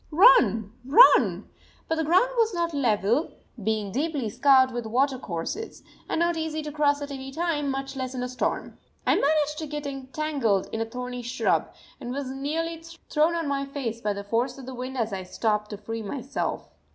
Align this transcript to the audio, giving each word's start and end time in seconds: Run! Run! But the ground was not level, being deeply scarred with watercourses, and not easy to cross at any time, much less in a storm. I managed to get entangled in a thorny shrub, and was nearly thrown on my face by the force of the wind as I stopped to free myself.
Run! 0.09 0.73
Run! 0.83 1.47
But 1.87 1.93
the 1.97 2.03
ground 2.03 2.29
was 2.35 2.55
not 2.55 2.73
level, 2.73 3.33
being 3.63 3.91
deeply 3.91 4.29
scarred 4.31 4.71
with 4.71 4.87
watercourses, 4.87 5.83
and 6.09 6.19
not 6.19 6.35
easy 6.35 6.63
to 6.63 6.71
cross 6.71 7.03
at 7.03 7.11
any 7.11 7.31
time, 7.31 7.69
much 7.69 7.95
less 7.95 8.15
in 8.15 8.23
a 8.23 8.27
storm. 8.27 8.79
I 9.05 9.13
managed 9.13 9.59
to 9.59 9.67
get 9.67 9.85
entangled 9.85 10.67
in 10.71 10.81
a 10.81 10.85
thorny 10.85 11.21
shrub, 11.21 11.71
and 11.99 12.09
was 12.11 12.31
nearly 12.31 12.81
thrown 13.11 13.35
on 13.35 13.47
my 13.47 13.63
face 13.63 14.01
by 14.01 14.13
the 14.13 14.23
force 14.23 14.57
of 14.57 14.65
the 14.65 14.73
wind 14.73 14.97
as 14.97 15.13
I 15.13 15.21
stopped 15.21 15.69
to 15.69 15.77
free 15.77 16.01
myself. 16.01 16.67